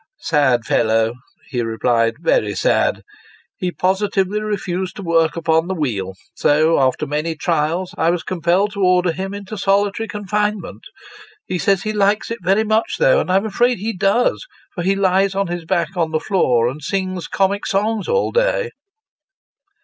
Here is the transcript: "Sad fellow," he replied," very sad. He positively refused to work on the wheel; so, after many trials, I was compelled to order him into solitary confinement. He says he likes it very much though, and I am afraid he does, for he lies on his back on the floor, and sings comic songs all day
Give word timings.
"Sad 0.17 0.65
fellow," 0.65 1.13
he 1.51 1.61
replied," 1.61 2.15
very 2.19 2.55
sad. 2.55 3.03
He 3.57 3.71
positively 3.71 4.41
refused 4.41 4.95
to 4.95 5.03
work 5.03 5.33
on 5.47 5.67
the 5.67 5.75
wheel; 5.75 6.15
so, 6.33 6.79
after 6.79 7.05
many 7.05 7.35
trials, 7.35 7.93
I 7.99 8.09
was 8.09 8.23
compelled 8.23 8.73
to 8.73 8.81
order 8.81 9.11
him 9.11 9.35
into 9.35 9.59
solitary 9.59 10.07
confinement. 10.07 10.81
He 11.45 11.59
says 11.59 11.83
he 11.83 11.93
likes 11.93 12.31
it 12.31 12.39
very 12.43 12.63
much 12.63 12.95
though, 12.97 13.19
and 13.19 13.31
I 13.31 13.35
am 13.37 13.45
afraid 13.45 13.77
he 13.77 13.93
does, 13.95 14.43
for 14.73 14.81
he 14.81 14.95
lies 14.95 15.35
on 15.35 15.49
his 15.49 15.65
back 15.65 15.95
on 15.95 16.09
the 16.09 16.19
floor, 16.19 16.67
and 16.67 16.81
sings 16.81 17.27
comic 17.27 17.67
songs 17.67 18.07
all 18.07 18.31
day 18.31 18.71